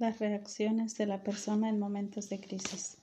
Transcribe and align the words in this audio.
Las 0.00 0.18
reacciones 0.18 0.96
de 0.96 1.04
la 1.04 1.22
persona 1.22 1.68
en 1.68 1.78
momentos 1.78 2.30
de 2.30 2.40
crisis. 2.40 2.96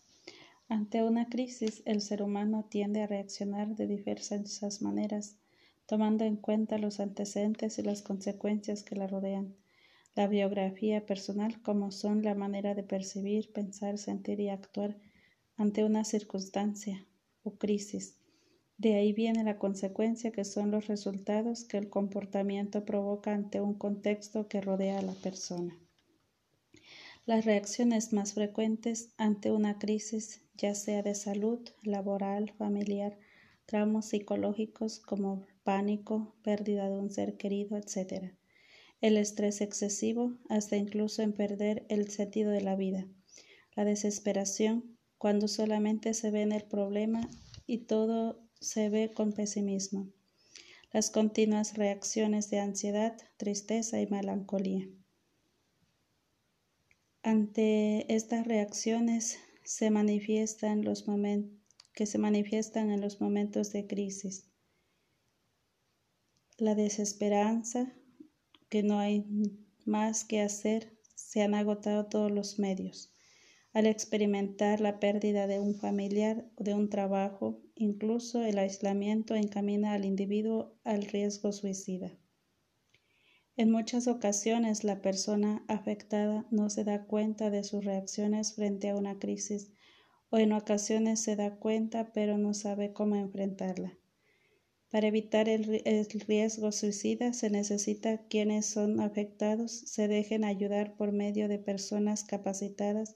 Ante 0.67 1.03
una 1.03 1.29
crisis, 1.29 1.83
el 1.85 2.01
ser 2.01 2.23
humano 2.23 2.65
tiende 2.71 3.03
a 3.03 3.05
reaccionar 3.05 3.75
de 3.75 3.85
diversas 3.85 4.81
maneras, 4.81 5.37
tomando 5.85 6.25
en 6.25 6.37
cuenta 6.37 6.79
los 6.79 6.99
antecedentes 6.99 7.77
y 7.77 7.83
las 7.83 8.01
consecuencias 8.01 8.81
que 8.81 8.95
la 8.95 9.05
rodean, 9.05 9.53
la 10.15 10.25
biografía 10.25 11.05
personal 11.05 11.61
como 11.61 11.91
son 11.91 12.23
la 12.23 12.33
manera 12.33 12.73
de 12.73 12.81
percibir, 12.81 13.53
pensar, 13.53 13.99
sentir 13.99 14.39
y 14.39 14.49
actuar 14.49 14.97
ante 15.55 15.83
una 15.83 16.03
circunstancia 16.03 17.05
o 17.43 17.59
crisis. 17.59 18.17
De 18.79 18.95
ahí 18.95 19.13
viene 19.13 19.43
la 19.43 19.59
consecuencia 19.59 20.31
que 20.31 20.45
son 20.45 20.71
los 20.71 20.87
resultados 20.87 21.63
que 21.63 21.77
el 21.77 21.91
comportamiento 21.91 22.85
provoca 22.85 23.35
ante 23.35 23.61
un 23.61 23.75
contexto 23.75 24.47
que 24.47 24.61
rodea 24.61 24.97
a 24.97 25.03
la 25.03 25.13
persona. 25.13 25.77
Las 27.25 27.45
reacciones 27.45 28.13
más 28.13 28.33
frecuentes 28.33 29.09
ante 29.17 29.51
una 29.51 29.79
crisis, 29.79 30.41
ya 30.55 30.75
sea 30.75 31.03
de 31.03 31.15
salud, 31.15 31.59
laboral, 31.83 32.53
familiar, 32.57 33.17
traumas 33.65 34.09
psicológicos 34.09 34.99
como 34.99 35.45
pánico, 35.63 36.35
pérdida 36.41 36.89
de 36.89 36.97
un 36.97 37.09
ser 37.09 37.35
querido, 37.35 37.77
etc. 37.77 38.33
El 39.01 39.17
estrés 39.17 39.61
excesivo, 39.61 40.37
hasta 40.49 40.77
incluso 40.77 41.21
en 41.21 41.33
perder 41.33 41.85
el 41.89 42.09
sentido 42.09 42.51
de 42.51 42.61
la 42.61 42.75
vida. 42.75 43.07
La 43.75 43.83
desesperación, 43.83 44.97
cuando 45.17 45.47
solamente 45.47 46.13
se 46.13 46.31
ve 46.31 46.41
en 46.41 46.51
el 46.51 46.63
problema 46.63 47.29
y 47.65 47.79
todo 47.79 48.41
se 48.59 48.89
ve 48.89 49.11
con 49.13 49.33
pesimismo. 49.33 50.07
Las 50.93 51.11
continuas 51.11 51.77
reacciones 51.77 52.49
de 52.49 52.59
ansiedad, 52.59 53.17
tristeza 53.35 53.99
y 53.99 54.07
melancolía. 54.07 54.87
Ante 57.27 58.15
estas 58.15 58.47
reacciones 58.47 59.37
se 59.65 59.91
manifiestan 59.91 60.85
los 60.85 61.03
que 61.93 62.05
se 62.05 62.17
manifiestan 62.19 62.89
en 62.89 63.01
los 63.01 63.19
momentos 63.19 63.73
de 63.73 63.85
crisis. 63.85 64.49
La 66.57 66.73
desesperanza, 66.73 67.91
que 68.69 68.81
no 68.81 68.99
hay 68.99 69.25
más 69.85 70.23
que 70.23 70.39
hacer, 70.39 70.97
se 71.15 71.41
han 71.41 71.53
agotado 71.53 72.05
todos 72.05 72.31
los 72.31 72.59
medios. 72.59 73.11
Al 73.73 73.87
experimentar 73.87 74.79
la 74.79 75.01
pérdida 75.01 75.47
de 75.47 75.59
un 75.59 75.75
familiar 75.75 76.49
o 76.55 76.63
de 76.63 76.75
un 76.75 76.89
trabajo, 76.89 77.61
incluso 77.75 78.41
el 78.41 78.57
aislamiento 78.57 79.35
encamina 79.35 79.91
al 79.91 80.05
individuo 80.05 80.79
al 80.85 81.03
riesgo 81.03 81.51
suicida. 81.51 82.17
En 83.59 83.71
muchas 83.71 84.07
ocasiones 84.07 84.83
la 84.83 85.01
persona 85.01 85.65
afectada 85.67 86.45
no 86.51 86.69
se 86.69 86.83
da 86.83 87.05
cuenta 87.05 87.49
de 87.49 87.63
sus 87.63 87.83
reacciones 87.83 88.53
frente 88.53 88.89
a 88.89 88.95
una 88.95 89.17
crisis 89.17 89.71
o 90.29 90.37
en 90.37 90.53
ocasiones 90.53 91.23
se 91.23 91.35
da 91.35 91.55
cuenta 91.55 92.13
pero 92.13 92.37
no 92.37 92.53
sabe 92.53 92.93
cómo 92.93 93.15
enfrentarla. 93.15 93.97
Para 94.91 95.07
evitar 95.07 95.49
el, 95.49 95.81
riesgo 96.27 96.71
suicida 96.71 97.33
se 97.33 97.49
necesita 97.49 98.27
quienes 98.27 98.67
son 98.67 98.99
afectados 98.99 99.71
se 99.71 100.07
dejen 100.07 100.43
ayudar 100.43 100.95
por 100.95 101.11
medio 101.11 101.47
de 101.47 101.57
personas 101.57 102.23
capacitadas 102.25 103.15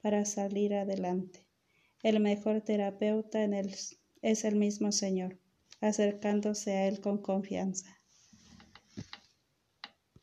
para 0.00 0.24
salir 0.24 0.72
adelante. 0.72 1.44
El 2.02 2.18
mejor 2.20 2.62
terapeuta 2.62 3.44
es 4.22 4.44
el 4.46 4.56
mismo 4.56 4.90
Señor, 4.90 5.38
acercándose 5.82 6.72
a 6.72 6.88
Él 6.88 7.02
con 7.02 7.18
confianza. 7.18 8.01